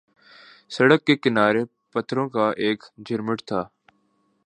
[0.71, 1.63] سڑک کے کنارے
[1.91, 3.61] پتھروں کا ایک جھرمٹ تھا